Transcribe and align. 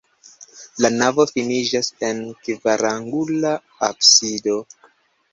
La 0.83 0.89
navo 0.93 1.25
finiĝas 1.31 1.89
en 2.07 2.21
kvarangula 2.47 3.51
absido. 3.89 4.57